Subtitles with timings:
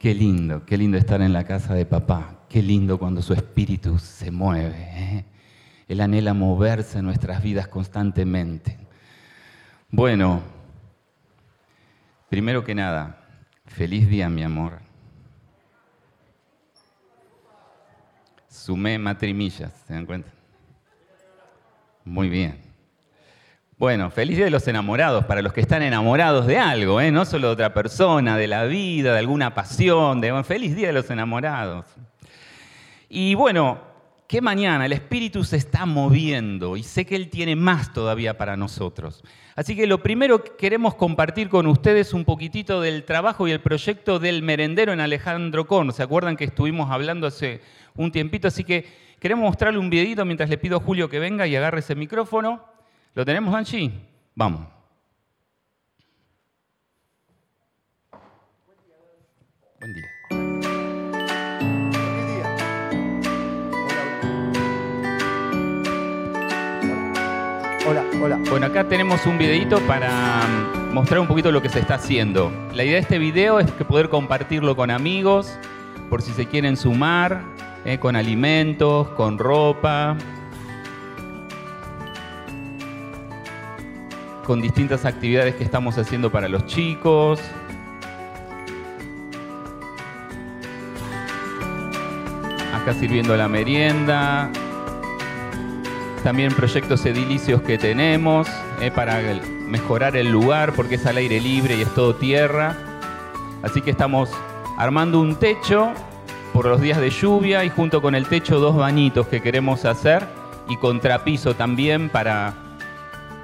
[0.00, 2.46] Qué lindo, qué lindo estar en la casa de papá.
[2.48, 4.74] Qué lindo cuando su espíritu se mueve.
[4.78, 5.26] ¿eh?
[5.88, 8.78] Él anhela moverse en nuestras vidas constantemente.
[9.90, 10.40] Bueno,
[12.30, 13.28] primero que nada,
[13.66, 14.80] feliz día, mi amor.
[18.48, 20.30] Sumé matrimillas, ¿se dan cuenta?
[22.06, 22.69] Muy bien.
[23.80, 27.10] Bueno, feliz día de los enamorados, para los que están enamorados de algo, ¿eh?
[27.10, 30.20] no solo de otra persona, de la vida, de alguna pasión.
[30.20, 30.44] De...
[30.44, 31.86] Feliz día de los enamorados.
[33.08, 33.80] Y bueno,
[34.28, 38.54] que mañana el Espíritu se está moviendo y sé que Él tiene más todavía para
[38.54, 39.24] nosotros.
[39.56, 43.62] Así que lo primero que queremos compartir con ustedes un poquitito del trabajo y el
[43.62, 45.90] proyecto del merendero en Alejandro Con.
[45.94, 47.62] ¿Se acuerdan que estuvimos hablando hace
[47.96, 48.46] un tiempito?
[48.46, 48.84] Así que
[49.18, 52.69] queremos mostrarle un videito mientras le pido a Julio que venga y agarre ese micrófono.
[53.12, 53.90] ¿Lo tenemos, Angie?
[54.36, 54.60] Vamos.
[59.80, 60.06] Buen día.
[67.88, 68.38] Hola, hola.
[68.48, 72.52] Bueno, acá tenemos un videito para mm, mostrar un poquito lo que se está haciendo.
[72.74, 75.58] La idea de este video es que poder compartirlo con amigos,
[76.08, 77.42] por si se quieren sumar,
[77.84, 80.16] eh, con alimentos, con ropa,
[84.44, 87.40] con distintas actividades que estamos haciendo para los chicos.
[92.74, 94.50] Acá sirviendo la merienda.
[96.24, 98.46] También proyectos edilicios que tenemos
[98.80, 99.20] eh, para
[99.66, 102.76] mejorar el lugar porque es al aire libre y es todo tierra.
[103.62, 104.30] Así que estamos
[104.76, 105.92] armando un techo
[106.52, 110.26] por los días de lluvia y junto con el techo dos bañitos que queremos hacer
[110.68, 112.69] y contrapiso también para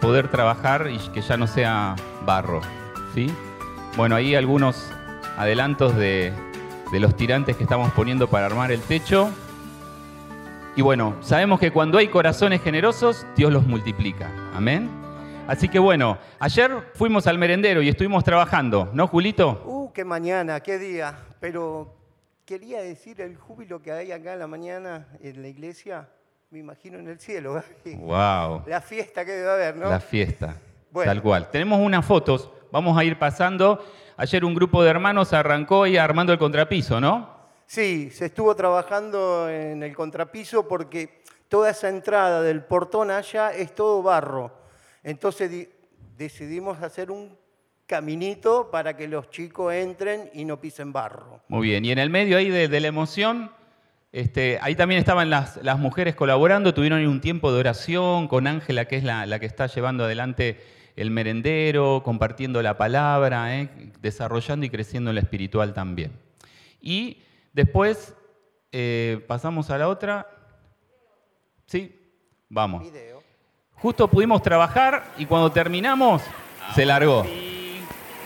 [0.01, 2.61] poder trabajar y que ya no sea barro.
[3.15, 3.33] ¿sí?
[3.97, 4.91] Bueno, ahí algunos
[5.37, 6.33] adelantos de,
[6.93, 9.31] de los tirantes que estamos poniendo para armar el techo.
[10.77, 14.31] Y bueno, sabemos que cuando hay corazones generosos, Dios los multiplica.
[14.55, 14.91] Amén.
[15.47, 19.63] Así que bueno, ayer fuimos al merendero y estuvimos trabajando, ¿no, Julito?
[19.65, 21.19] Uh, qué mañana, qué día.
[21.41, 21.95] Pero
[22.45, 26.09] quería decir el júbilo que hay acá en la mañana en la iglesia
[26.51, 27.55] me imagino en el cielo.
[27.85, 27.97] Gaby.
[27.97, 28.63] Wow.
[28.67, 29.89] La fiesta que debe haber, ¿no?
[29.91, 30.57] La fiesta.
[30.91, 31.11] Bueno.
[31.11, 31.51] Tal cual.
[31.51, 33.85] Tenemos unas fotos, vamos a ir pasando.
[34.17, 37.37] Ayer un grupo de hermanos arrancó y armando el contrapiso, ¿no?
[37.67, 43.75] Sí, se estuvo trabajando en el contrapiso porque toda esa entrada del portón allá es
[43.75, 44.53] todo barro.
[45.03, 45.69] Entonces di-
[46.17, 47.37] decidimos hacer un
[47.87, 51.41] caminito para que los chicos entren y no pisen barro.
[51.49, 51.85] Muy bien.
[51.85, 53.51] Y en el medio ahí de, de la emoción,
[54.17, 58.47] este, ahí también estaban las, las mujeres colaborando, tuvieron ahí un tiempo de oración con
[58.47, 60.59] Ángela, que es la, la que está llevando adelante
[60.97, 63.69] el merendero, compartiendo la palabra, ¿eh?
[64.01, 66.13] desarrollando y creciendo en la espiritual también.
[66.81, 67.19] Y
[67.53, 68.15] después
[68.73, 70.27] eh, pasamos a la otra.
[71.67, 71.95] Sí,
[72.49, 72.91] vamos.
[72.91, 73.23] Video.
[73.75, 76.23] Justo pudimos trabajar y cuando terminamos
[76.75, 77.27] se largó.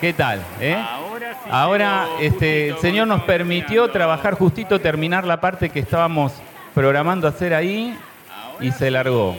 [0.00, 0.40] ¿Qué tal?
[0.60, 0.76] eh?
[0.78, 0.99] Sí
[1.48, 6.32] Ahora este, el Señor nos permitió trabajar justito, terminar la parte que estábamos
[6.74, 7.96] programando hacer ahí
[8.60, 9.36] y se largó.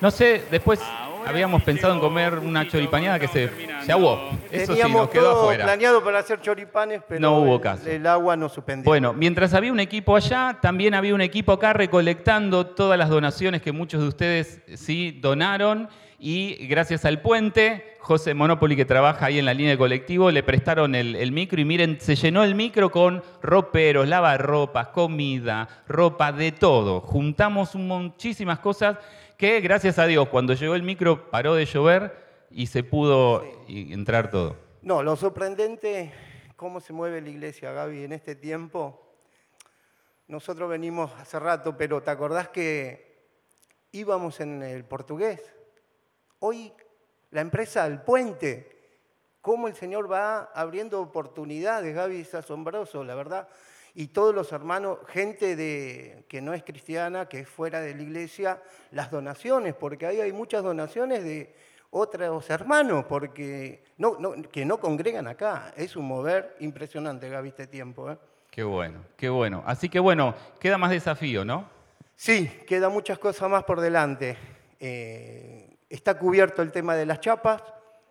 [0.00, 0.80] No sé, después
[1.26, 3.50] habíamos pensado en comer una choripaneada que se,
[3.86, 4.30] se aguó.
[4.50, 5.64] Eso sí, nos quedó todo afuera.
[5.64, 7.88] planeado para hacer choripanes, pero No hubo el- caso.
[7.88, 8.84] el agua nos suspendió.
[8.84, 13.62] Bueno, mientras había un equipo allá, también había un equipo acá recolectando todas las donaciones
[13.62, 15.88] que muchos de ustedes sí donaron
[16.26, 20.42] y gracias al puente, José Monopoly que trabaja ahí en la línea de colectivo, le
[20.42, 26.32] prestaron el, el micro y miren, se llenó el micro con roperos, lavarropas, comida, ropa,
[26.32, 27.02] de todo.
[27.02, 28.96] Juntamos un muchísimas cosas
[29.36, 32.16] que gracias a Dios cuando llegó el micro paró de llover
[32.50, 34.56] y se pudo entrar todo.
[34.80, 36.10] No, lo sorprendente,
[36.56, 39.14] cómo se mueve la iglesia, Gaby, en este tiempo.
[40.26, 43.28] Nosotros venimos hace rato, pero ¿te acordás que
[43.92, 45.42] íbamos en el portugués?
[46.46, 46.70] Hoy
[47.30, 48.70] la empresa El Puente,
[49.40, 53.48] cómo el Señor va abriendo oportunidades, Gaby, es asombroso, la verdad.
[53.94, 58.02] Y todos los hermanos, gente de, que no es cristiana, que es fuera de la
[58.02, 58.60] iglesia,
[58.90, 61.54] las donaciones, porque ahí hay muchas donaciones de
[61.88, 65.72] otros hermanos, porque no, no- que no congregan acá.
[65.78, 68.10] Es un mover impresionante, Gaby, este tiempo.
[68.10, 68.18] ¿eh?
[68.50, 69.62] Qué bueno, qué bueno.
[69.64, 71.70] Así que bueno, queda más desafío, ¿no?
[72.16, 74.36] Sí, quedan muchas cosas más por delante.
[74.78, 77.62] Eh, está cubierto el tema de las chapas,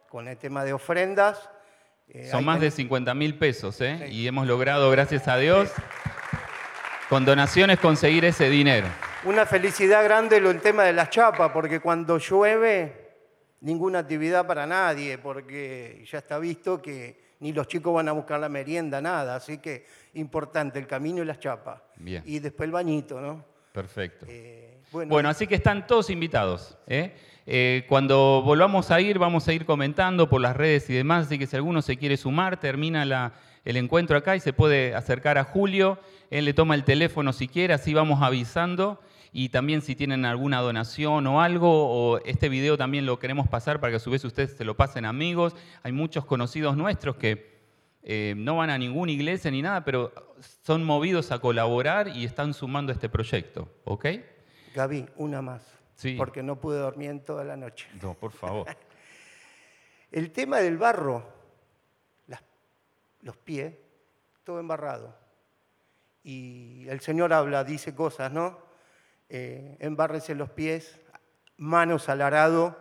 [0.09, 1.49] con el tema de ofrendas.
[2.07, 4.05] Eh, Son más de 50 mil pesos, ¿eh?
[4.07, 4.13] Sí.
[4.13, 5.71] Y hemos logrado, gracias a Dios,
[7.09, 8.87] con donaciones conseguir ese dinero.
[9.25, 13.03] Una felicidad grande lo el tema de las chapas, porque cuando llueve,
[13.61, 18.39] ninguna actividad para nadie, porque ya está visto que ni los chicos van a buscar
[18.39, 19.35] la merienda, nada.
[19.35, 21.81] Así que, importante, el camino y las chapas.
[21.97, 22.23] Bien.
[22.25, 23.45] Y después el bañito, ¿no?
[23.73, 24.25] Perfecto.
[24.29, 26.77] Eh, bueno, así que están todos invitados.
[26.87, 27.15] ¿eh?
[27.45, 31.39] Eh, cuando volvamos a ir, vamos a ir comentando por las redes y demás, así
[31.39, 33.33] que si alguno se quiere sumar, termina la,
[33.65, 35.99] el encuentro acá y se puede acercar a Julio,
[36.29, 39.01] él le toma el teléfono si quiere, así vamos avisando.
[39.35, 43.79] Y también si tienen alguna donación o algo, o este video también lo queremos pasar
[43.79, 45.55] para que a su vez ustedes se lo pasen amigos.
[45.81, 47.51] Hay muchos conocidos nuestros que
[48.03, 50.13] eh, no van a ninguna iglesia ni nada, pero
[50.63, 54.05] son movidos a colaborar y están sumando este proyecto, ¿ok?
[54.73, 55.61] Gaby, una más.
[55.95, 56.15] Sí.
[56.17, 57.87] Porque no pude dormir en toda la noche.
[58.01, 58.67] No, por favor.
[60.11, 61.23] El tema del barro,
[63.23, 63.73] los pies,
[64.43, 65.15] todo embarrado.
[66.23, 68.59] Y el Señor habla, dice cosas, ¿no?
[69.29, 70.99] Eh, embárrese los pies,
[71.57, 72.77] manos al arado,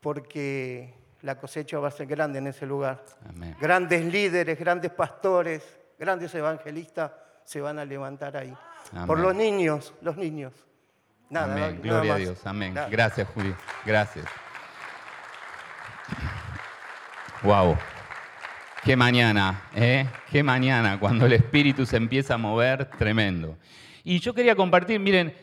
[0.00, 3.04] porque la cosecha va a ser grande en ese lugar.
[3.60, 7.12] Grandes líderes, grandes pastores, grandes evangelistas
[7.44, 8.56] se van a levantar ahí.
[9.06, 10.52] Por los niños, los niños.
[11.30, 11.80] Nada, Amén.
[11.82, 12.46] Gloria a Dios.
[12.46, 12.74] Amén.
[12.90, 13.56] Gracias, Julio.
[13.84, 14.26] Gracias.
[17.42, 17.76] Wow.
[18.82, 20.06] Qué mañana, ¿eh?
[20.30, 23.58] Qué mañana, cuando el Espíritu se empieza a mover, tremendo.
[24.04, 25.34] Y yo quería compartir, miren,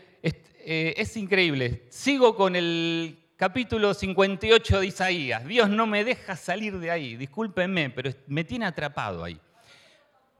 [0.68, 1.84] eh, es, increíble.
[1.90, 5.46] Sigo con el capítulo 58 de Isaías.
[5.46, 9.40] Dios no me deja salir de ahí, discúlpenme, pero me tiene atrapado ahí.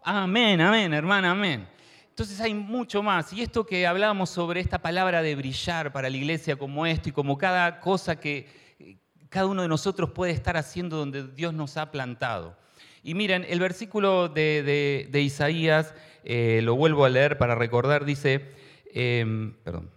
[0.04, 1.68] Amén, amén, hermana, amén.
[2.16, 3.34] Entonces hay mucho más.
[3.34, 7.12] Y esto que hablábamos sobre esta palabra de brillar para la iglesia como esto y
[7.12, 8.48] como cada cosa que
[8.80, 8.96] eh,
[9.28, 12.56] cada uno de nosotros puede estar haciendo donde Dios nos ha plantado.
[13.04, 18.50] Y miren, el versículo de, Isaías, eh, lo vuelvo a leer para recordar, dice,
[18.94, 19.92] em, perdón,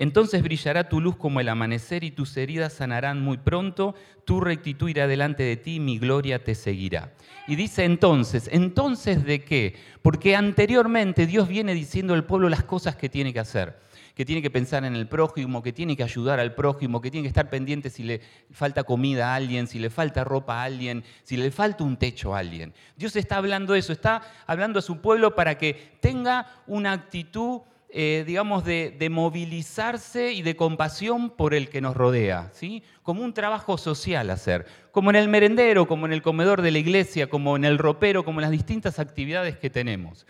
[0.00, 3.94] Entonces brillará tu luz como el amanecer y tus heridas sanarán muy pronto,
[4.24, 7.12] tu rectitud irá delante de ti y mi gloria te seguirá.
[7.46, 9.76] Y dice entonces, entonces de qué?
[10.00, 13.78] Porque anteriormente Dios viene diciendo al pueblo las cosas que tiene que hacer
[14.14, 17.22] que tiene que pensar en el prójimo, que tiene que ayudar al prójimo, que tiene
[17.22, 18.20] que estar pendiente si le
[18.50, 22.34] falta comida a alguien, si le falta ropa a alguien, si le falta un techo
[22.34, 22.74] a alguien.
[22.96, 27.62] Dios está hablando eso, está hablando a su pueblo para que tenga una actitud
[27.92, 32.82] eh, digamos, de, de, movilizarse y de compasión por el que nos rodea, ¿sí?
[33.02, 36.78] Como un trabajo social hacer, como en el merendero, como en el comedor de la
[36.78, 40.26] iglesia, como en el ropero, como en las distintas actividades que tenemos.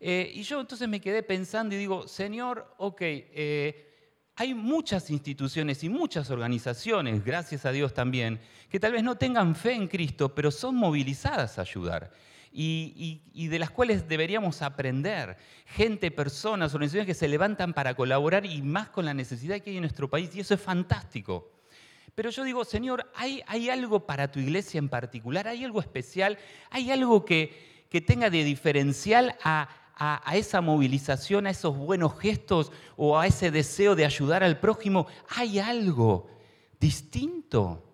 [0.00, 3.88] Eh, y yo entonces me quedé pensando y digo, Señor, ok, eh,
[4.36, 9.56] hay muchas instituciones y muchas organizaciones, gracias a Dios también, que tal vez no tengan
[9.56, 12.12] fe en Cristo, pero son movilizadas a ayudar.
[12.52, 15.36] Y, de las cuales deberíamos aprender.
[15.66, 19.76] Gente, personas, organizaciones que se levantan para colaborar y más con la necesidad que hay
[19.76, 21.52] en nuestro país, y eso es fantástico.
[22.14, 25.46] Pero yo digo, Señor, ¿hay, algo para tu iglesia en particular?
[25.46, 26.38] ¿Hay algo especial?
[26.70, 29.68] ¿Hay algo que, que tenga de diferencial a,
[29.98, 35.08] a, esa movilización, a esos buenos gestos o a ese deseo de ayudar al prójimo,
[35.28, 36.30] hay algo
[36.78, 37.84] distinto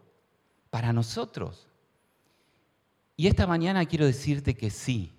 [0.71, 1.67] para nosotros.
[3.17, 5.13] Y esta mañana quiero decirte que sí.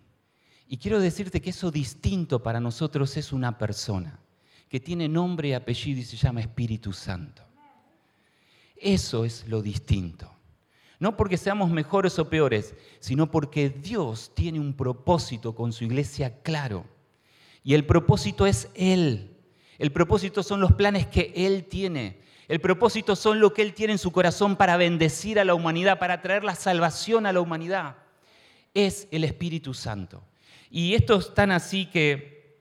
[0.67, 4.19] Y quiero decirte que eso distinto para nosotros es una persona
[4.67, 7.43] que tiene nombre y apellido y se llama Espíritu Santo.
[8.75, 10.31] Eso es lo distinto.
[10.99, 16.41] No porque seamos mejores o peores, sino porque Dios tiene un propósito con su iglesia
[16.41, 16.85] claro.
[17.63, 19.37] Y el propósito es Él.
[19.77, 22.21] El propósito son los planes que Él tiene.
[22.47, 25.97] El propósito son lo que Él tiene en su corazón para bendecir a la humanidad,
[25.97, 27.95] para traer la salvación a la humanidad.
[28.73, 30.23] Es el Espíritu Santo.
[30.69, 32.59] Y esto es tan así que,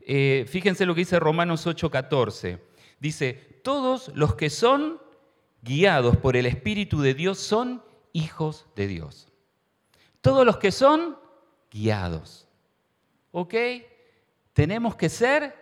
[0.00, 2.58] eh, fíjense lo que dice Romanos 8:14.
[2.98, 5.00] Dice, todos los que son
[5.62, 9.28] guiados por el Espíritu de Dios son hijos de Dios.
[10.20, 11.16] Todos los que son
[11.70, 12.48] guiados.
[13.30, 13.54] ¿Ok?
[14.52, 15.54] Tenemos que ser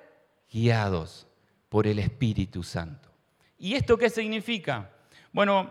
[0.50, 1.26] guiados
[1.68, 3.15] por el Espíritu Santo.
[3.58, 4.90] ¿Y esto qué significa?
[5.32, 5.70] Bueno,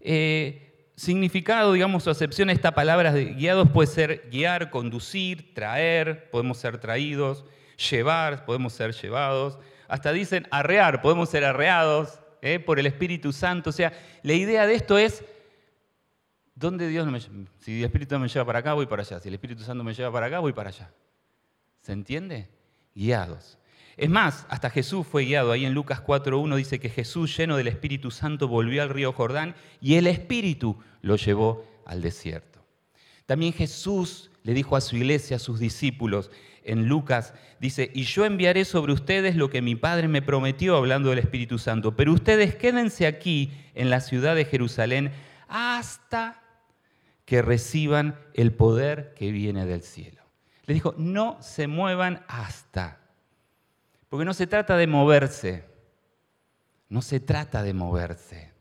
[0.00, 6.30] eh, significado, digamos, o acepción de esta palabra de guiados puede ser guiar, conducir, traer,
[6.30, 7.44] podemos ser traídos,
[7.90, 9.58] llevar, podemos ser llevados.
[9.88, 12.58] Hasta dicen arrear, podemos ser arreados, ¿eh?
[12.58, 13.70] por el Espíritu Santo.
[13.70, 13.92] O sea,
[14.22, 15.24] la idea de esto es,
[16.54, 17.20] ¿dónde Dios me
[17.60, 19.20] Si el Espíritu me lleva para acá, voy para allá.
[19.20, 20.90] Si el Espíritu Santo me lleva para acá, voy para allá.
[21.82, 22.48] ¿Se entiende?
[22.94, 23.58] Guiados.
[23.96, 25.52] Es más, hasta Jesús fue guiado.
[25.52, 29.54] Ahí en Lucas 4.1 dice que Jesús, lleno del Espíritu Santo, volvió al río Jordán
[29.80, 32.64] y el Espíritu lo llevó al desierto.
[33.24, 36.30] También Jesús le dijo a su iglesia, a sus discípulos,
[36.62, 41.10] en Lucas, dice, y yo enviaré sobre ustedes lo que mi Padre me prometió hablando
[41.10, 45.12] del Espíritu Santo, pero ustedes quédense aquí en la ciudad de Jerusalén
[45.48, 46.42] hasta
[47.24, 50.22] que reciban el poder que viene del cielo.
[50.66, 53.05] Les dijo, no se muevan hasta.
[54.08, 55.64] Porque no se trata de moverse.
[56.88, 58.52] No se trata de moverse.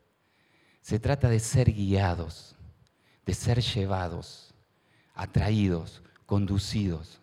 [0.81, 2.55] Se trata de ser guiados,
[3.25, 4.53] de ser llevados,
[5.13, 7.19] atraídos, conducidos.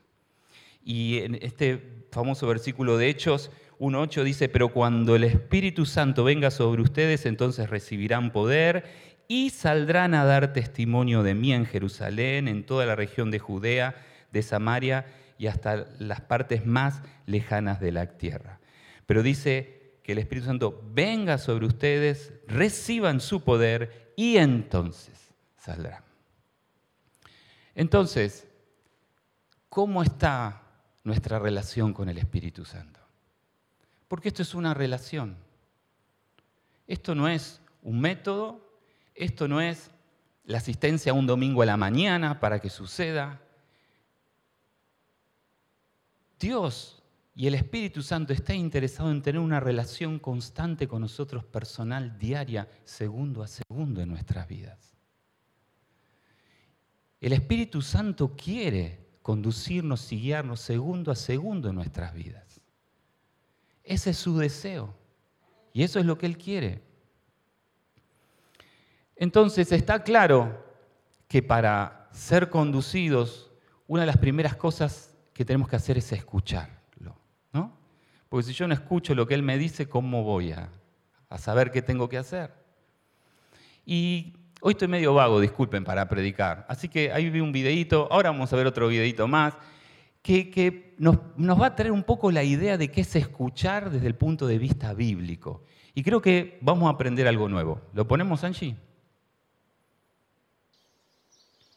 [0.84, 6.50] Y en este famoso versículo de Hechos 1.8 dice, pero cuando el Espíritu Santo venga
[6.50, 8.84] sobre ustedes, entonces recibirán poder
[9.28, 13.96] y saldrán a dar testimonio de mí en Jerusalén, en toda la región de Judea,
[14.30, 15.06] de Samaria
[15.42, 18.60] y hasta las partes más lejanas de la tierra.
[19.06, 26.04] Pero dice que el Espíritu Santo venga sobre ustedes, reciban su poder y entonces saldrán.
[27.74, 28.46] Entonces,
[29.68, 30.62] ¿cómo está
[31.02, 33.00] nuestra relación con el Espíritu Santo?
[34.06, 35.36] Porque esto es una relación.
[36.86, 38.60] Esto no es un método,
[39.16, 39.90] esto no es
[40.44, 43.41] la asistencia un domingo a la mañana para que suceda.
[46.42, 47.02] Dios
[47.34, 52.68] y el Espíritu Santo está interesado en tener una relación constante con nosotros, personal, diaria,
[52.84, 54.92] segundo a segundo en nuestras vidas.
[57.20, 62.60] El Espíritu Santo quiere conducirnos y guiarnos segundo a segundo en nuestras vidas.
[63.84, 64.94] Ese es su deseo.
[65.72, 66.82] Y eso es lo que Él quiere.
[69.16, 70.66] Entonces está claro
[71.28, 73.50] que para ser conducidos,
[73.86, 75.11] una de las primeras cosas
[75.42, 77.16] que tenemos que hacer es escucharlo,
[77.52, 77.76] ¿no?
[78.28, 80.70] Porque si yo no escucho lo que Él me dice, ¿cómo voy a,
[81.36, 82.52] saber qué tengo que hacer?
[83.84, 86.64] Y hoy estoy medio vago, disculpen, para predicar.
[86.68, 89.54] Así que ahí vi un videito, ahora vamos a ver otro videito más,
[90.22, 94.06] que, nos, nos, va a traer un poco la idea de qué es escuchar desde
[94.06, 95.64] el punto de vista bíblico.
[95.92, 97.80] Y creo que vamos a aprender algo nuevo.
[97.94, 98.76] ¿Lo ponemos, Angie?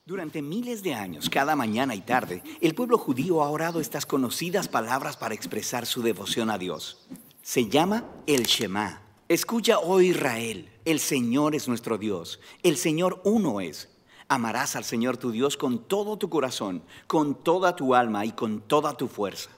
[0.08, 4.68] Durante miles de años, cada mañana y tarde, el pueblo judío ha orado estas conocidas
[4.68, 7.08] palabras para expresar su devoción a Dios.
[7.42, 9.02] Se llama el Shema.
[9.30, 13.90] Escucha, oh Israel, el Señor es nuestro Dios, el Señor uno es.
[14.28, 18.62] Amarás al Señor tu Dios con todo tu corazón, con toda tu alma y con
[18.62, 19.50] toda tu fuerza.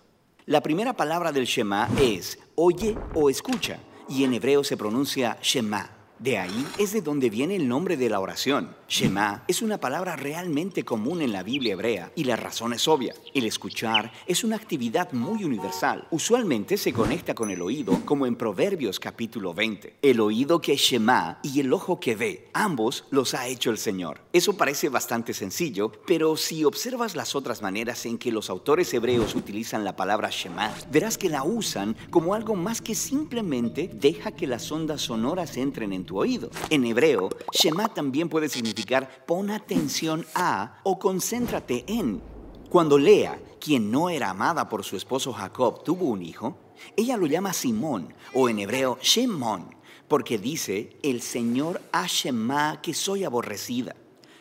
[0.46, 5.97] La primera palabra del Shema es oye o escucha, y en hebreo se pronuncia Shema.
[6.20, 8.76] De ahí es de donde viene el nombre de la oración.
[8.90, 13.14] Shema es una palabra realmente común en la Biblia hebrea y la razón es obvia.
[13.36, 16.08] El escuchar es una actividad muy universal.
[16.10, 19.98] Usualmente se conecta con el oído, como en Proverbios capítulo 20.
[20.02, 24.22] El oído que Shema y el ojo que ve, ambos los ha hecho el Señor.
[24.34, 29.36] Eso parece bastante sencillo, pero si observas las otras maneras en que los autores hebreos
[29.36, 34.48] utilizan la palabra Shema, verás que la usan como algo más que simplemente deja que
[34.48, 36.07] las ondas sonoras entren en
[36.70, 42.22] En hebreo, Shema también puede significar pon atención a o concéntrate en.
[42.70, 46.58] Cuando Lea, quien no era amada por su esposo Jacob, tuvo un hijo,
[46.96, 49.76] ella lo llama Simón o en hebreo Shemón,
[50.08, 53.96] porque dice, el Señor ha Shema que soy aborrecida.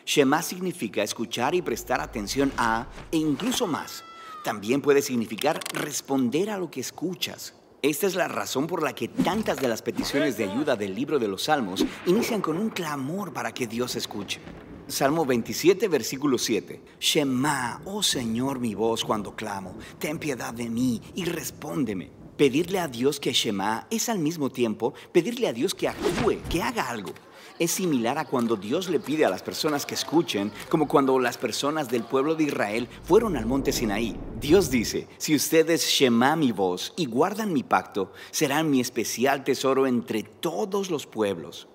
[0.05, 4.05] Shema significa escuchar y prestar atención a, e incluso más.
[4.45, 9.07] También puede significar responder a lo que escuchas, esta es la razón por la que
[9.07, 13.33] tantas de las peticiones de ayuda del libro de los Salmos inician con un clamor
[13.33, 14.41] para que Dios escuche.
[14.87, 16.81] Salmo 27, versículo 7.
[16.99, 22.09] Shema, oh Señor, mi voz cuando clamo, ten piedad de mí y respóndeme.
[22.37, 26.61] Pedirle a Dios que Shema es al mismo tiempo pedirle a Dios que actúe, que
[26.61, 27.11] haga algo
[27.59, 31.37] es similar a cuando Dios le pide a las personas que escuchen, como cuando las
[31.37, 34.15] personas del pueblo de Israel fueron al monte Sinaí.
[34.39, 39.87] Dios dice, si ustedes shema mi voz y guardan mi pacto, serán mi especial tesoro
[39.87, 41.67] entre todos los pueblos.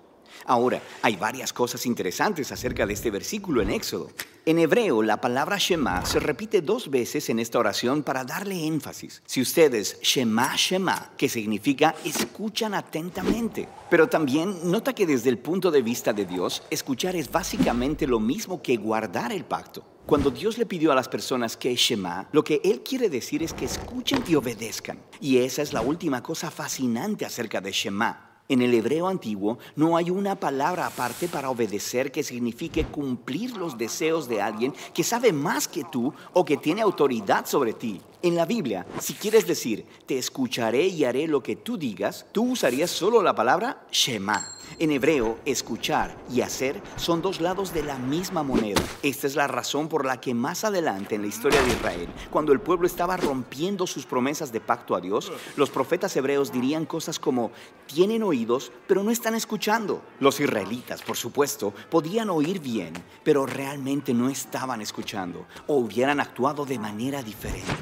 [0.45, 4.09] Ahora, hay varias cosas interesantes acerca de este versículo en Éxodo.
[4.45, 9.21] En hebreo, la palabra Shema se repite dos veces en esta oración para darle énfasis.
[9.25, 13.69] Si ustedes Shema Shema, que significa escuchan atentamente.
[13.89, 18.19] Pero también nota que desde el punto de vista de Dios, escuchar es básicamente lo
[18.19, 19.85] mismo que guardar el pacto.
[20.05, 23.53] Cuando Dios le pidió a las personas que Shema, lo que Él quiere decir es
[23.53, 24.99] que escuchen y obedezcan.
[25.21, 28.22] Y esa es la última cosa fascinante acerca de Shema.
[28.49, 33.77] En el hebreo antiguo no hay una palabra aparte para obedecer que signifique cumplir los
[33.77, 38.01] deseos de alguien que sabe más que tú o que tiene autoridad sobre ti.
[38.25, 42.53] En la Biblia, si quieres decir, te escucharé y haré lo que tú digas, tú
[42.53, 44.47] usarías solo la palabra Shema.
[44.79, 48.81] En hebreo, escuchar y hacer son dos lados de la misma moneda.
[49.03, 52.53] Esta es la razón por la que más adelante en la historia de Israel, cuando
[52.53, 57.19] el pueblo estaba rompiendo sus promesas de pacto a Dios, los profetas hebreos dirían cosas
[57.19, 57.51] como,
[57.87, 60.01] tienen oídos, pero no están escuchando.
[60.21, 62.93] Los israelitas, por supuesto, podían oír bien,
[63.25, 67.73] pero realmente no estaban escuchando o hubieran actuado de manera diferente.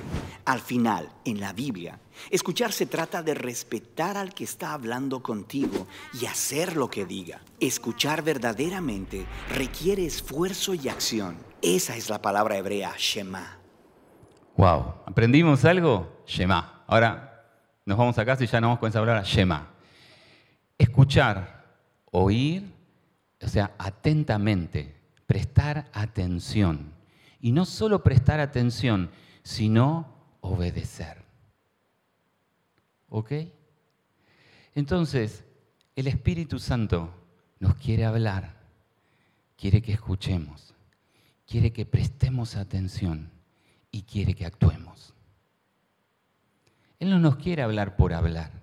[0.45, 5.88] Al final, en la Biblia, escuchar se trata de respetar al que está hablando contigo
[6.19, 7.41] y hacer lo que diga.
[7.59, 11.38] Escuchar verdaderamente requiere esfuerzo y acción.
[11.61, 13.59] Esa es la palabra hebrea Shema.
[14.57, 16.23] Wow, ¿aprendimos algo?
[16.25, 16.83] Shema.
[16.88, 17.45] Ahora
[17.85, 19.67] nos vamos a casa y ya nos vamos con esa palabra Shema.
[20.77, 21.65] Escuchar,
[22.11, 22.73] oír,
[23.41, 24.95] o sea, atentamente,
[25.25, 26.93] prestar atención.
[27.39, 29.09] Y no solo prestar atención,
[29.43, 30.11] sino
[30.41, 31.24] obedecer.
[33.10, 33.31] ¿Ok?
[34.75, 35.43] Entonces,
[35.95, 37.13] el Espíritu Santo
[37.60, 38.55] nos quiere hablar,
[39.57, 40.74] quiere que escuchemos,
[41.45, 43.29] quiere que prestemos atención
[43.91, 45.13] y quiere que actuemos.
[47.00, 48.62] Él no nos quiere hablar por hablar.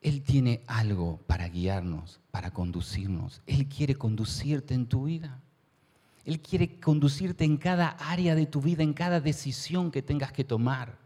[0.00, 3.42] Él tiene algo para guiarnos, para conducirnos.
[3.46, 5.42] Él quiere conducirte en tu vida.
[6.28, 10.44] Él quiere conducirte en cada área de tu vida, en cada decisión que tengas que
[10.44, 10.98] tomar.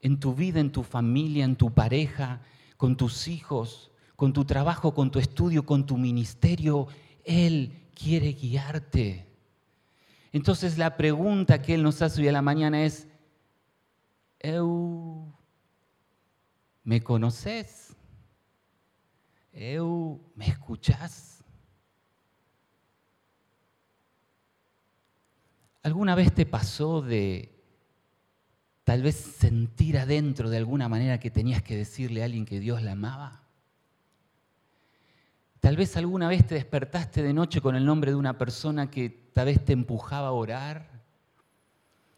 [0.00, 2.40] En tu vida, en tu familia, en tu pareja,
[2.78, 6.88] con tus hijos, con tu trabajo, con tu estudio, con tu ministerio.
[7.26, 9.26] Él quiere guiarte.
[10.32, 13.06] Entonces la pregunta que Él nos hace hoy a la mañana es,
[16.82, 17.94] ¿me conoces?
[19.52, 21.31] ¿me escuchás?
[25.82, 27.50] ¿Alguna vez te pasó de
[28.84, 32.82] tal vez sentir adentro de alguna manera que tenías que decirle a alguien que Dios
[32.82, 33.42] la amaba?
[35.58, 39.10] Tal vez alguna vez te despertaste de noche con el nombre de una persona que
[39.32, 40.90] tal vez te empujaba a orar.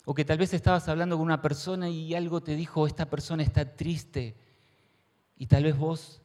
[0.07, 3.43] O que tal vez estabas hablando con una persona y algo te dijo, esta persona
[3.43, 4.35] está triste.
[5.37, 6.21] Y tal vez vos,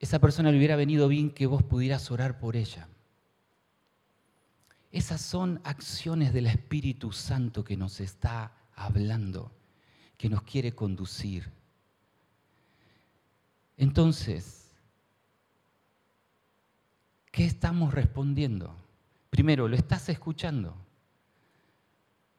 [0.00, 2.88] esa persona le hubiera venido bien que vos pudieras orar por ella.
[4.96, 9.52] Esas son acciones del Espíritu Santo que nos está hablando,
[10.16, 11.52] que nos quiere conducir.
[13.76, 14.70] Entonces,
[17.30, 18.74] ¿qué estamos respondiendo?
[19.28, 20.74] Primero, ¿lo estás escuchando?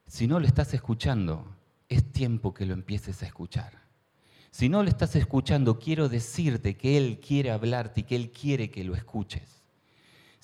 [0.07, 1.55] Si no lo estás escuchando,
[1.87, 3.83] es tiempo que lo empieces a escuchar.
[4.49, 8.71] Si no lo estás escuchando, quiero decirte que Él quiere hablarte y que Él quiere
[8.71, 9.57] que lo escuches.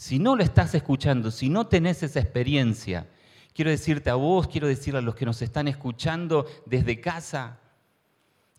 [0.04, 3.08] Si no lo estás escuchando, si no tenés esa experiencia,
[3.54, 7.58] quiero decirte a vos, quiero decirle a los que nos están escuchando desde casa,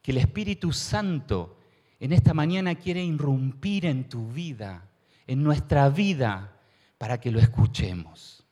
[0.00, 1.58] que el Espíritu Santo
[2.00, 4.88] en esta mañana quiere irrumpir en tu vida,
[5.26, 6.56] en nuestra vida,
[6.96, 8.42] para que lo escuchemos.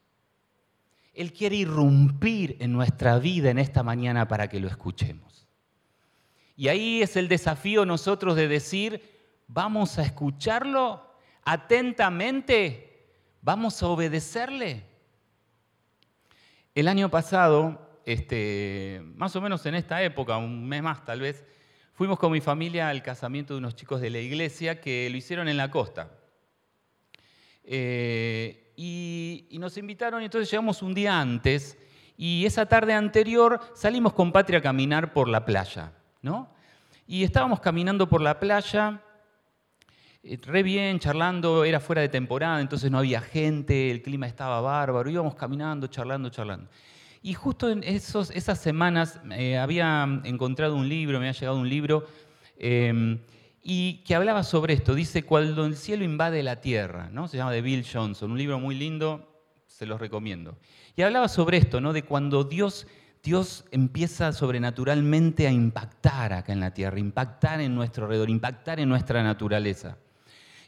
[1.14, 5.46] Él quiere irrumpir en nuestra vida en esta mañana para que lo escuchemos.
[6.58, 9.00] Y ahí es el desafío nosotros de decir,
[9.48, 11.10] vamos a escucharlo
[11.44, 13.06] atentamente,
[13.40, 14.84] vamos a obedecerle.
[16.74, 21.44] El año pasado, este, más o menos en esta época, un mes más tal vez,
[21.92, 25.48] fuimos con mi familia al casamiento de unos chicos de la iglesia que lo hicieron
[25.48, 26.10] en la costa.
[27.64, 31.78] Eh, y, y, nos invitaron y entonces llegamos un día antes
[32.16, 36.52] y esa tarde anterior salimos con Patria a caminar por la playa, ¿no?
[37.06, 39.00] Y estábamos caminando por la playa
[40.22, 45.10] re bien, charlando, era fuera de temporada, entonces no había gente, el clima estaba bárbaro,
[45.10, 46.68] íbamos caminando, charlando, charlando.
[47.22, 51.68] Y justo en esos, esas semanas eh, había encontrado un libro, me había llegado un
[51.68, 52.06] libro,
[52.56, 53.20] em,
[53.62, 54.94] y que hablaba sobre esto.
[54.94, 57.28] Dice, cuando el cielo invade la tierra, ¿no?
[57.28, 59.28] Se llama de Bill Johnson, un libro muy lindo,
[59.68, 60.58] se los recomiendo.
[60.96, 61.92] Y hablaba sobre esto, ¿no?
[61.92, 62.88] De cuando Dios,
[63.22, 68.88] Dios empieza sobrenaturalmente a impactar acá en la tierra, impactar en nuestro alrededor, impactar en
[68.88, 69.96] nuestra naturaleza.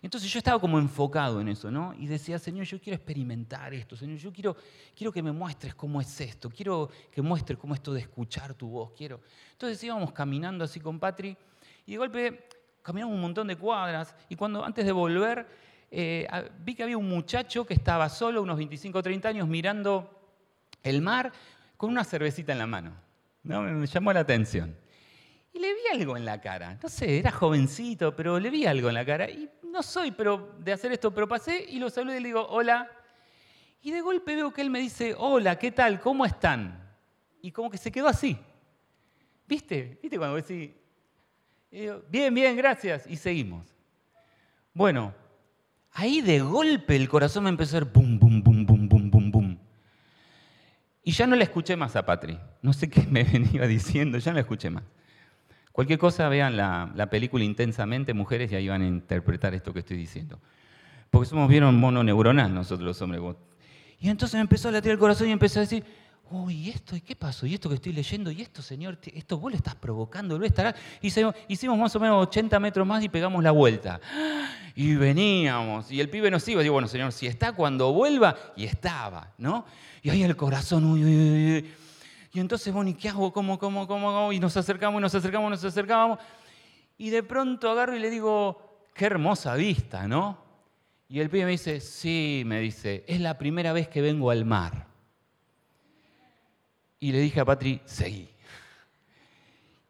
[0.04, 1.94] Entonces yo estaba como enfocado en eso, ¿no?
[1.98, 4.54] Y decía, Señor, yo quiero experimentar esto, Señor, yo quiero,
[4.94, 8.52] quiero que me muestres cómo es esto, quiero que muestres cómo es esto de escuchar
[8.52, 9.22] tu voz, quiero.
[9.52, 11.34] Entonces íbamos caminando así con Patri
[11.86, 12.48] y de golpe
[12.82, 15.46] caminamos un montón de cuadras y cuando antes de volver
[15.90, 20.10] eh, vi que había un muchacho que estaba solo, unos 25 o 30 años, mirando
[20.82, 21.32] el mar
[21.78, 22.92] con una cervecita en la mano.
[23.42, 23.62] ¿no?
[23.62, 24.76] Me llamó la atención.
[25.54, 26.78] Y le vi algo en la cara.
[26.82, 29.30] No sé, era jovencito, pero le vi algo en la cara.
[29.30, 32.46] Y no soy pero de hacer esto, pero pasé y lo saludé y le digo,
[32.48, 32.90] hola.
[33.82, 36.00] Y de golpe veo que él me dice, hola, ¿qué tal?
[36.00, 36.84] ¿Cómo están?
[37.44, 38.38] y como que se quedó así.
[39.46, 39.98] ¿Viste?
[40.00, 40.70] ¿Viste cuando decís,
[42.08, 43.66] bien, bien, gracias, y seguimos?
[44.72, 45.12] Bueno,
[45.92, 49.30] ahí de golpe el corazón me empezó a hacer bum, bum, bum, bum, bum, bum,
[49.30, 49.58] bum.
[51.02, 52.38] Y ya no le escuché más a Patri.
[52.62, 54.84] No sé qué me venía diciendo, ya no la escuché más.
[55.74, 59.80] Cualquier cosa, vean la, la, película intensamente, mujeres, y ahí van a interpretar esto que
[59.80, 60.38] estoy diciendo.
[61.10, 63.20] Porque somos bien mononeuronal nosotros los hombres.
[63.98, 65.84] Y entonces me empezó a latir el corazón y empecé a decir,
[66.30, 67.44] uy, esto, ¿y qué pasó?
[67.44, 68.30] ¿Y esto que estoy leyendo?
[68.30, 69.00] ¿Y esto, señor?
[69.02, 70.38] ¿Esto vos lo estás provocando?
[70.38, 70.76] ¿Lo estará?
[71.02, 71.12] Y
[71.48, 74.00] hicimos más o menos 80 metros más y pegamos la vuelta.
[74.76, 78.64] Y veníamos, y el pibe nos iba, digo, bueno, señor, si está cuando vuelva, y
[78.64, 79.66] estaba, ¿no?
[80.02, 81.83] Y ahí el corazón, uy, uy, uy.
[82.34, 83.32] Y entonces, bueno, ¿y qué hago?
[83.32, 84.32] ¿Cómo, cómo, cómo?
[84.32, 86.18] Y nos acercamos, y nos acercamos, nos acercábamos.
[86.98, 90.36] Y de pronto agarro y le digo, qué hermosa vista, ¿no?
[91.08, 94.44] Y el pibe me dice, sí, me dice, es la primera vez que vengo al
[94.44, 94.88] mar.
[96.98, 98.28] Y le dije a Patri, seguí.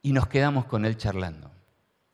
[0.02, 1.50] Y nos quedamos con él charlando,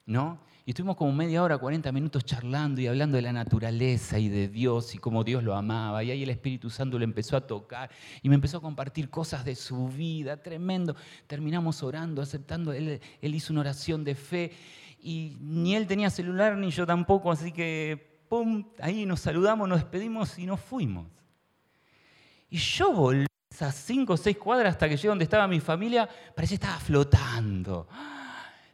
[0.07, 0.39] ¿no?
[0.71, 4.47] Y estuvimos como media hora, 40 minutos charlando y hablando de la naturaleza y de
[4.47, 6.05] Dios y cómo Dios lo amaba.
[6.05, 7.91] Y ahí el Espíritu Santo le empezó a tocar
[8.23, 10.95] y me empezó a compartir cosas de su vida, tremendo.
[11.27, 12.73] Terminamos orando, aceptando.
[12.73, 14.53] Él, él hizo una oración de fe
[15.03, 18.65] y ni él tenía celular ni yo tampoco, así que, ¡pum!
[18.81, 21.09] Ahí nos saludamos, nos despedimos y nos fuimos.
[22.49, 26.09] Y yo volví esas cinco o seis cuadras hasta que llegué donde estaba mi familia,
[26.33, 27.89] parecía que estaba flotando.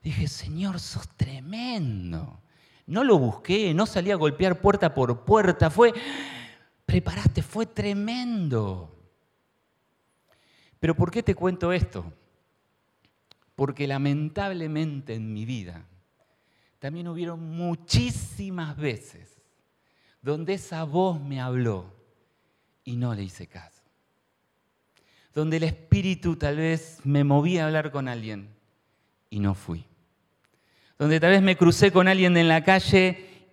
[0.06, 2.40] Dije, Señor, sos tremendo.
[2.86, 5.92] No lo busqué, no salí a golpear puerta por puerta, fue,
[6.84, 8.96] preparaste, fue tremendo.
[10.78, 12.04] Pero ¿por qué te cuento esto?
[13.56, 15.84] Porque lamentablemente en mi vida
[16.78, 19.42] también hubieron muchísimas veces
[20.22, 21.92] donde esa voz me habló
[22.84, 23.82] y no le hice caso
[25.34, 28.54] donde el Espíritu tal vez me movía a hablar con alguien
[29.30, 29.84] y no fui.
[30.98, 33.48] Donde tal vez me crucé con alguien en la calle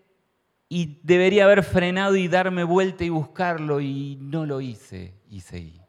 [0.70, 5.82] y debería haber frenado y darme vuelta y buscarlo y no lo hice y seguí.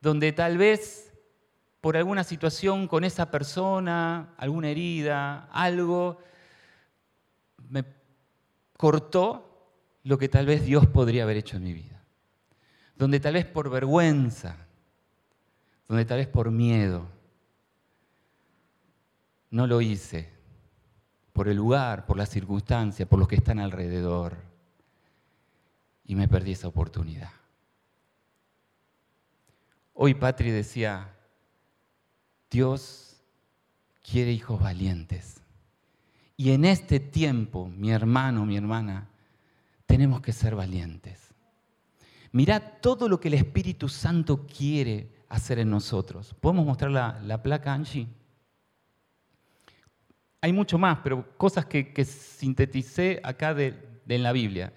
[0.00, 1.12] Donde tal vez
[1.80, 6.18] por alguna situación con esa persona, alguna herida, algo,
[7.68, 7.84] me
[8.76, 9.70] cortó
[10.04, 11.96] lo que tal vez Dios podría haber hecho en mi vida
[12.96, 14.56] donde tal vez por vergüenza,
[15.86, 17.06] donde tal vez por miedo,
[19.50, 20.32] no lo hice,
[21.32, 24.36] por el lugar, por la circunstancia, por los que están alrededor,
[26.04, 27.30] y me perdí esa oportunidad.
[29.92, 31.14] Hoy Patri decía,
[32.50, 33.16] Dios
[34.02, 35.40] quiere hijos valientes.
[36.36, 39.08] Y en este tiempo, mi hermano, mi hermana,
[39.86, 41.34] tenemos que ser valientes.
[42.32, 46.34] Mirá todo lo que el Espíritu Santo quiere hacer en nosotros.
[46.40, 48.06] ¿Podemos mostrar la, placa, Angie?
[50.46, 53.74] Hay mucho más, pero cosas que, sinteticé acá de,
[54.06, 54.72] en la Biblia.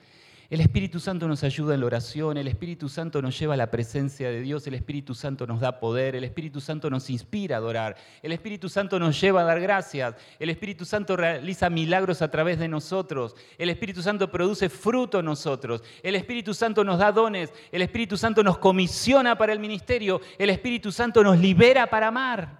[0.50, 3.70] El Espíritu Santo nos ayuda en la oración, el Espíritu Santo nos lleva a la
[3.70, 7.60] presencia de Dios, el Espíritu Santo nos da poder, el Espíritu Santo nos inspira a
[7.60, 12.32] adorar, el Espíritu Santo nos lleva a dar gracias, el Espíritu Santo realiza milagros a
[12.32, 17.12] través de nosotros, el Espíritu Santo produce fruto en nosotros, el Espíritu Santo nos da
[17.12, 22.08] dones, el Espíritu Santo nos comisiona para el ministerio, el Espíritu Santo nos libera para
[22.08, 22.60] amar.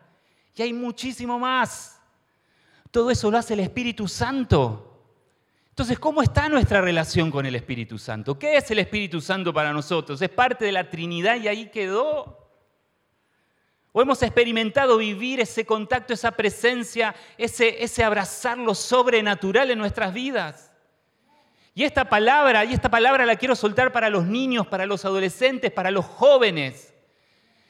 [0.56, 1.99] Y hay muchísimo más.
[2.92, 4.86] Todo eso lo hace el Espíritu Santo.
[5.70, 8.38] Entonces, ¿cómo está nuestra relación con el Espíritu Santo?
[8.38, 10.22] ¿Qué es el Espíritu Santo para nosotros?
[10.22, 12.50] ¿Es parte de la Trinidad y ahí quedó?
[13.92, 20.72] ¿O hemos experimentado vivir ese contacto, esa presencia, ese, abrazar lo sobrenatural en nuestras vidas?
[21.74, 25.72] Y esta palabra, y esta palabra la quiero soltar para los niños, para los adolescentes,
[25.72, 26.94] para los jóvenes,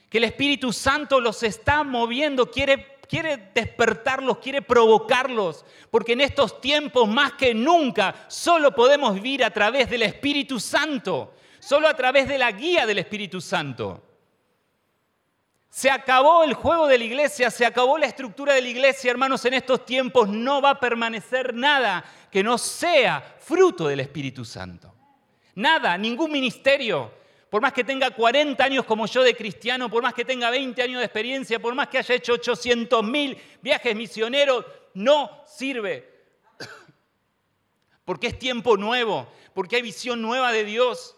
[0.09, 6.61] que el Espíritu Santo los está moviendo, quiere quiere despertarlos, quiere provocarlos, porque en estos
[6.61, 12.27] tiempos más que nunca solo podemos vivir a través del Espíritu Santo, solo a través
[12.27, 14.05] de la guía del Espíritu Santo.
[15.71, 19.43] Se acabó el juego de la iglesia, se acabó la estructura de la iglesia, hermanos,
[19.45, 24.93] en estos tiempos no va a permanecer nada que no sea fruto del Espíritu Santo.
[25.55, 27.11] Nada, ningún ministerio,
[27.49, 30.81] por más que tenga 40 años como yo de cristiano, por más que tenga 20
[30.81, 36.07] años de experiencia, por más que haya hecho 800 mil viajes misioneros, no sirve.
[38.05, 41.15] Porque es tiempo nuevo, porque hay visión nueva de Dios,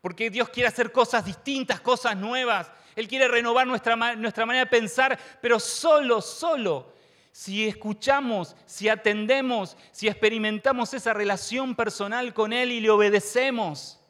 [0.00, 2.70] porque Dios quiere hacer cosas distintas, cosas nuevas.
[2.96, 6.92] Él quiere renovar nuestra, nuestra manera de pensar, pero solo, solo
[7.32, 14.01] si escuchamos, si atendemos, si experimentamos esa relación personal con Él y le obedecemos.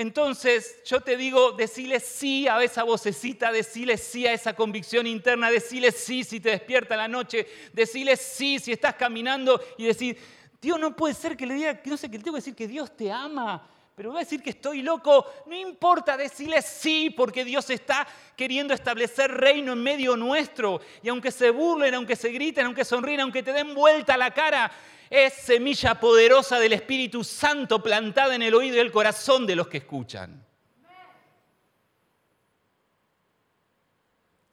[0.00, 5.50] Entonces yo te digo, decile sí a esa vocecita, decile sí a esa convicción interna,
[5.50, 10.16] decile sí si te despierta la noche, decile sí si estás caminando y decir,
[10.58, 12.66] Dios no puede ser que le diga, no sé, que le tengo que decir que
[12.66, 13.68] Dios te ama,
[14.00, 15.26] pero voy a decir que estoy loco.
[15.44, 20.80] No importa decirle sí, porque Dios está queriendo establecer reino en medio nuestro.
[21.02, 24.72] Y aunque se burlen, aunque se griten, aunque sonríen, aunque te den vuelta la cara,
[25.10, 29.68] es semilla poderosa del Espíritu Santo plantada en el oído y el corazón de los
[29.68, 30.46] que escuchan.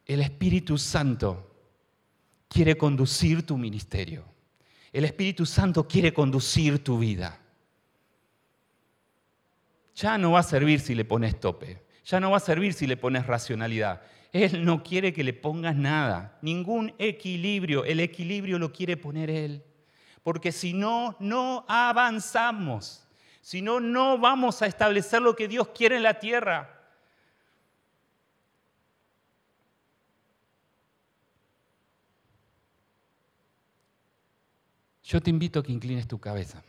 [0.06, 1.56] El Espíritu Santo
[2.50, 4.26] quiere conducir tu ministerio.
[4.92, 7.47] El Espíritu Santo quiere conducir tu vida.
[9.98, 11.84] Ya no va a servir si le pones tope.
[12.06, 14.04] Ya no va a servir si le pones racionalidad.
[14.32, 17.84] Él no quiere que le pongas nada, ningún equilibrio.
[17.84, 19.64] El equilibrio lo quiere poner Él.
[20.22, 23.08] Porque si no, no avanzamos.
[23.42, 26.80] Si no, no vamos a establecer lo que Dios quiere en la tierra.
[35.02, 36.62] Yo te invito a que inclines tu cabeza.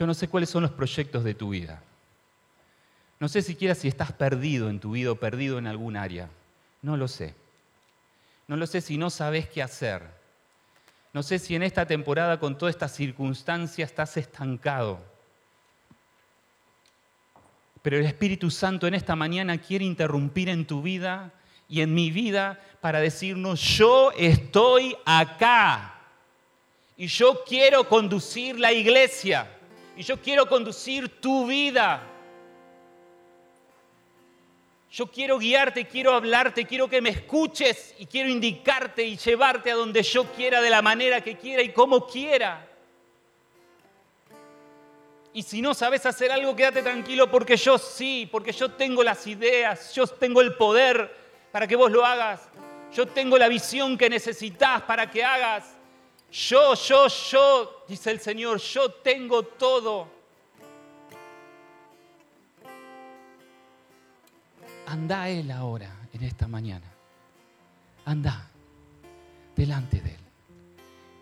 [0.00, 1.82] Yo no sé cuáles son los proyectos de tu vida.
[3.18, 6.30] No sé siquiera si estás perdido en tu vida o perdido en algún área.
[6.80, 7.34] No lo sé.
[8.48, 10.02] No lo sé si no sabes qué hacer.
[11.12, 15.04] No sé si en esta temporada con todas estas circunstancias estás estancado.
[17.82, 21.30] Pero el Espíritu Santo en esta mañana quiere interrumpir en tu vida
[21.68, 26.00] y en mi vida para decirnos, yo estoy acá
[26.96, 29.58] y yo quiero conducir la iglesia
[30.00, 32.00] y yo quiero conducir tu vida.
[34.90, 39.74] Yo quiero guiarte, quiero hablarte, quiero que me escuches y quiero indicarte y llevarte a
[39.74, 42.66] donde yo quiera, de la manera que quiera y como quiera.
[45.34, 49.26] Y si no sabes hacer algo, quédate tranquilo porque yo sí, porque yo tengo las
[49.26, 51.14] ideas, yo tengo el poder
[51.52, 52.48] para que vos lo hagas.
[52.94, 55.76] Yo tengo la visión que necesitas para que hagas.
[56.32, 60.08] Yo, yo, yo, dice el Señor, yo tengo todo.
[64.86, 66.86] Anda Él ahora, en esta mañana.
[68.04, 68.48] Anda
[69.56, 70.20] delante de Él.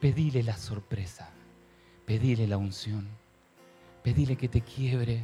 [0.00, 1.30] Pedile la sorpresa.
[2.04, 3.08] Pedile la unción.
[4.02, 5.22] Pedile que te quiebre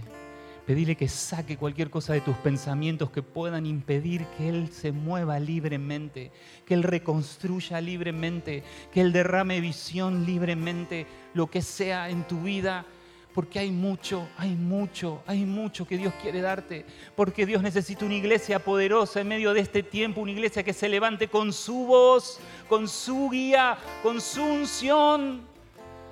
[0.67, 5.39] Pedile que saque cualquier cosa de tus pensamientos que puedan impedir que Él se mueva
[5.39, 6.33] libremente,
[6.65, 12.87] que Él reconstruya libremente, que Él derrame visión libremente, lo que sea en tu vida.
[13.35, 16.87] Porque hay mucho, hay mucho, hay mucho que Dios quiere darte.
[17.15, 20.89] Porque Dios necesita una iglesia poderosa en medio de este tiempo, una iglesia que se
[20.89, 25.54] levante con su voz, con su guía, con su unción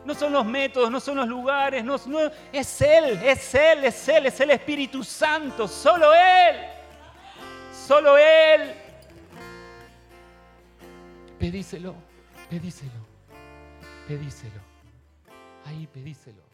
[0.04, 1.96] no son los métodos, no son los lugares, no,
[2.52, 6.56] es Él, es Él, es Él, es el Espíritu Santo, solo Él,
[7.86, 8.74] solo Él.
[11.38, 11.94] Pedíselo,
[12.48, 13.06] pedíselo,
[14.06, 14.60] pedíselo,
[15.66, 16.51] ahí pedíselo.